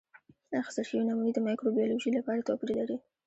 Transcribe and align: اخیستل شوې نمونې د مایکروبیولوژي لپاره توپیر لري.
اخیستل 0.61 0.83
شوې 0.89 1.03
نمونې 1.09 1.31
د 1.33 1.39
مایکروبیولوژي 1.47 2.11
لپاره 2.17 2.45
توپیر 2.47 2.69
لري. 2.79 2.97